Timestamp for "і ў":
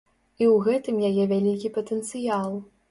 0.43-0.55